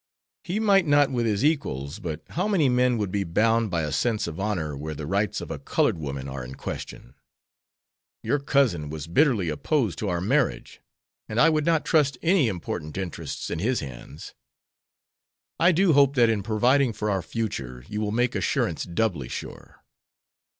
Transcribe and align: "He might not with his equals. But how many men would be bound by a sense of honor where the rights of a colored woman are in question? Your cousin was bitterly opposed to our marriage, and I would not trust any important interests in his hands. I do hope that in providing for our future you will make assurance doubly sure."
"He 0.43 0.59
might 0.59 0.87
not 0.87 1.11
with 1.11 1.27
his 1.27 1.45
equals. 1.45 1.99
But 1.99 2.23
how 2.31 2.47
many 2.47 2.69
men 2.69 2.97
would 2.97 3.11
be 3.11 3.23
bound 3.23 3.69
by 3.69 3.83
a 3.83 3.91
sense 3.91 4.25
of 4.25 4.39
honor 4.39 4.75
where 4.75 4.95
the 4.95 5.05
rights 5.05 5.41
of 5.41 5.51
a 5.51 5.59
colored 5.59 5.99
woman 5.99 6.27
are 6.27 6.43
in 6.43 6.55
question? 6.55 7.13
Your 8.23 8.39
cousin 8.39 8.89
was 8.89 9.05
bitterly 9.05 9.47
opposed 9.49 9.99
to 9.99 10.09
our 10.09 10.19
marriage, 10.19 10.81
and 11.29 11.39
I 11.39 11.51
would 11.51 11.67
not 11.67 11.85
trust 11.85 12.17
any 12.23 12.47
important 12.47 12.97
interests 12.97 13.51
in 13.51 13.59
his 13.59 13.79
hands. 13.81 14.33
I 15.59 15.71
do 15.71 15.93
hope 15.93 16.15
that 16.15 16.29
in 16.29 16.41
providing 16.41 16.93
for 16.93 17.11
our 17.11 17.21
future 17.21 17.83
you 17.87 18.01
will 18.01 18.09
make 18.11 18.33
assurance 18.33 18.85
doubly 18.85 19.27
sure." 19.27 19.83